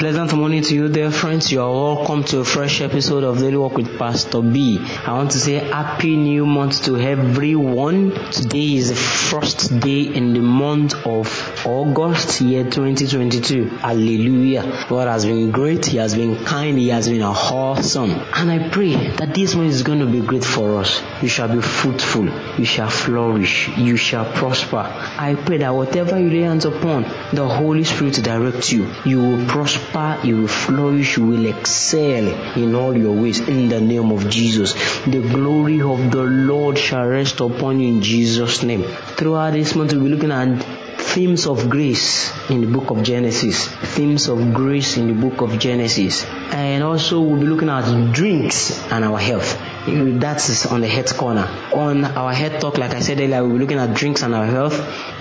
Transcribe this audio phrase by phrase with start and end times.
[0.00, 1.52] Pleasant morning to you, dear friends.
[1.52, 4.78] You are welcome to a fresh episode of Daily Walk with Pastor B.
[4.80, 8.12] I want to say Happy New Month to everyone.
[8.30, 13.66] Today is the first day in the month of August, year 2022.
[13.66, 14.86] Hallelujah.
[14.88, 15.84] God has been great.
[15.84, 16.78] He has been kind.
[16.78, 18.12] He has been awesome.
[18.12, 21.02] And I pray that this month is going to be great for us.
[21.20, 22.24] You shall be fruitful.
[22.58, 23.68] You shall flourish.
[23.76, 24.78] You shall prosper.
[24.78, 27.02] I pray that whatever you lay hands upon,
[27.34, 28.90] the Holy Spirit directs you.
[29.04, 29.89] You will prosper
[30.24, 32.26] you will flourish, you will excel
[32.56, 34.74] in all your ways in the name of Jesus.
[35.04, 38.84] The glory of the Lord shall rest upon you in Jesus' name.
[38.84, 40.62] Throughout this month, we'll be looking at
[41.00, 43.66] themes of grace in the book of Genesis.
[43.66, 46.24] Themes of grace in the book of Genesis.
[46.52, 49.58] And also, we'll be looking at drinks and our health.
[49.86, 51.48] That's on the health corner.
[51.74, 54.46] On our head talk, like I said earlier, we'll be looking at drinks and our
[54.46, 54.76] health.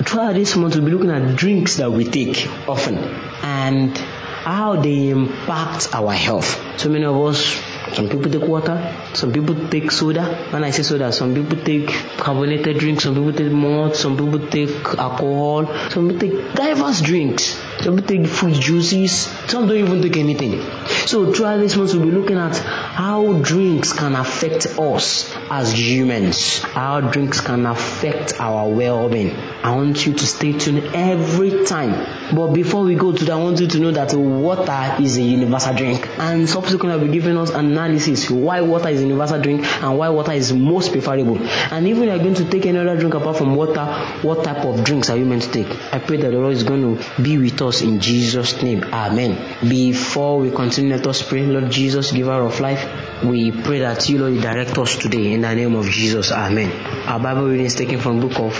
[0.05, 2.97] Throughout this month, we'll be looking at drinks that we take often.
[3.41, 3.97] And
[4.43, 6.79] how they impact our health.
[6.79, 7.59] So many of us,
[7.93, 10.23] some people take water, some people take soda.
[10.51, 14.47] When I say soda, some people take carbonated drinks, some people take malt, some people
[14.47, 17.59] take alcohol, some people take diverse drinks.
[17.81, 20.61] Some take fruit juices, some don't even take anything.
[21.07, 26.59] So throughout this month, we'll be looking at how drinks can affect us as humans,
[26.59, 29.33] how drinks can affect our well-being.
[29.63, 32.35] I want you to stay tuned every time.
[32.35, 35.21] But before we go to that, I want you to know that water is a
[35.21, 36.07] universal drink.
[36.19, 40.09] And subsequently, I'll be giving us analysis why water is a universal drink and why
[40.09, 41.37] water is most preferable.
[41.71, 43.85] And even if you are going to take any other drink apart from water,
[44.21, 45.93] what type of drinks are you meant to take?
[45.93, 48.83] I pray that the Lord is going to be with us in Jesus' name.
[48.83, 49.37] Amen.
[49.67, 51.45] Before we continue, let us pray.
[51.45, 52.83] Lord Jesus, giver of life,
[53.23, 56.31] we pray that you, Lord, direct us today in the name of Jesus.
[56.31, 56.71] Amen.
[57.07, 58.53] Our Bible reading is taken from book of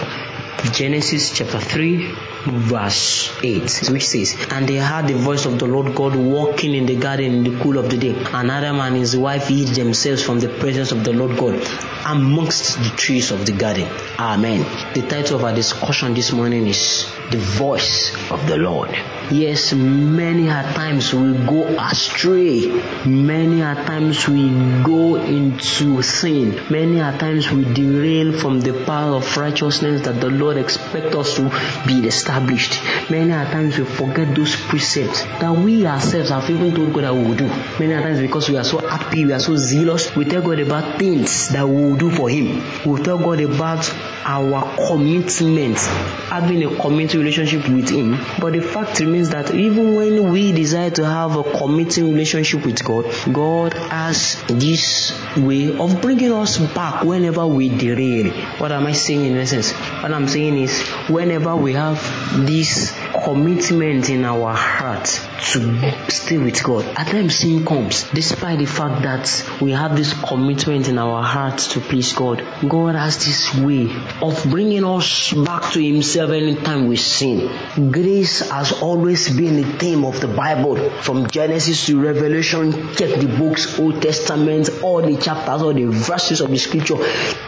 [0.73, 5.95] Genesis chapter 3, verse 8, which says, And they heard the voice of the Lord
[5.95, 8.15] God walking in the garden in the cool of the day.
[8.15, 11.61] And Adam and his wife hid themselves from the presence of the Lord God
[12.05, 13.87] amongst the trees of the garden.
[14.17, 14.61] Amen.
[14.93, 18.91] The title of our discussion this morning is The Voice of the Lord.
[19.31, 22.67] Yes, many a times we go astray.
[23.05, 24.49] Many a times we
[24.83, 26.59] go into sin.
[26.71, 31.35] Many a times we derail from the path of righteousness that the Lord expects us
[31.35, 31.49] to
[31.85, 32.28] be established.
[32.29, 37.15] Many a times we forget those precepts that we ourselves have even told God that
[37.15, 37.47] we will do.
[37.79, 40.99] Many times because we are so happy, we are so zealous, we tell God about
[40.99, 42.63] things that we will do for Him.
[42.85, 43.91] We tell God about
[44.25, 48.19] our commitment, having a committed relationship with Him.
[48.39, 52.83] But the fact remains that even when we desire to have a committing relationship with
[52.83, 58.31] God, God has this way of bringing us back whenever we derail.
[58.59, 59.71] What am I saying in essence?
[59.71, 60.79] What I'm saying is,
[61.09, 61.99] whenever we have
[62.31, 65.05] this commitment in our heart
[65.51, 70.13] to stay with God, at times sin comes, despite the fact that we have this
[70.13, 72.43] commitment in our heart to please God.
[72.67, 73.89] God has this way
[74.21, 77.91] of bringing us back to Himself anytime we sin.
[77.91, 82.71] Grace has always been the theme of the Bible, from Genesis to Revelation.
[82.95, 86.97] Check the books, Old Testament, all the chapters, all the verses of the Scripture.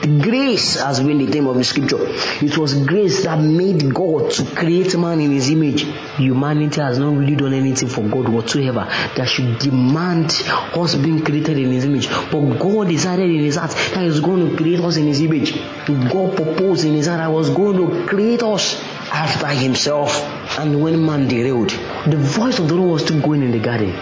[0.02, 2.00] Grace has been the theme of the Scripture.
[2.44, 5.84] It was grace that made God to create man in His image.
[6.18, 11.58] Humanity has not really done anything for God whatsoever that should demand us being created
[11.58, 12.10] in His image.
[12.10, 15.22] But God decided in His heart that He was going to create us in His
[15.22, 15.54] image.
[15.86, 18.82] God proposed in His heart that He was going to create us
[19.12, 20.41] after Himself.
[20.60, 21.70] And when man derailed,
[22.08, 23.94] the voice of the Lord was still going in the garden.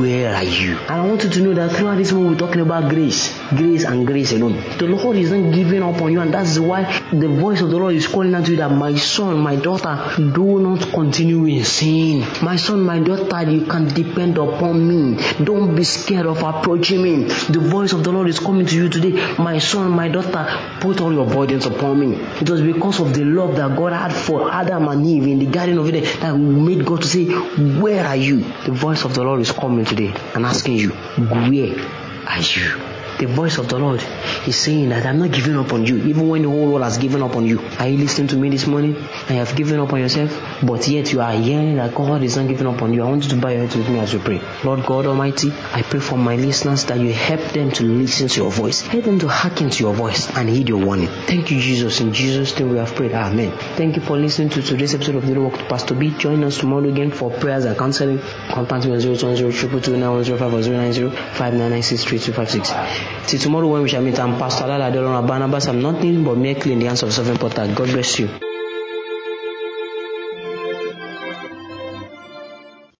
[0.00, 0.78] Where are you?
[0.78, 3.84] And I want you to know that throughout this moment we're talking about grace, grace
[3.84, 4.56] and grace alone.
[4.78, 7.76] The Lord is not giving up on you, and that's why the voice of the
[7.76, 11.64] Lord is calling out to you that my son, my daughter, do not continue in
[11.64, 12.20] sin.
[12.42, 15.22] My son, my daughter, you can depend upon me.
[15.44, 17.24] Don't be scared of approaching me.
[17.24, 19.34] The voice of the Lord is coming to you today.
[19.36, 20.46] My son, my daughter,
[20.80, 22.16] put all your burdens upon me.
[22.40, 25.46] It was because of the love that God had for Adam and Eve in the
[25.46, 28.40] Garden of Eden that made God to say, Where are you?
[28.40, 31.76] The voice of the Lord is coming today and asking you, Where
[32.26, 32.95] are you?
[33.18, 34.04] The voice of the Lord
[34.46, 36.98] is saying that I'm not giving up on you, even when the whole world has
[36.98, 37.60] given up on you.
[37.78, 38.96] Are you listening to me this morning?
[39.28, 42.48] I have given up on yourself, but yet you are hearing that God is not
[42.48, 43.02] giving up on you.
[43.02, 44.42] I want you to bow your head with me as we pray.
[44.64, 48.42] Lord God Almighty, I pray for my listeners that you help them to listen to
[48.42, 51.08] your voice, help them to hearken to your voice and heed your warning.
[51.08, 52.00] Thank you, Jesus.
[52.00, 53.12] In Jesus' name we have prayed.
[53.12, 53.52] Amen.
[53.76, 56.10] Thank you for listening to today's episode of the Walk with Pastor B.
[56.10, 58.18] Join us tomorrow again for prayers and counseling.
[58.50, 59.46] Contact me on 020
[63.26, 65.66] Till tomorrow when we shall meet, I'm Pastor Lala Delon Barnabas.
[65.68, 67.66] I'm nothing but mere in the hands of sovereign potter.
[67.74, 68.28] God bless you.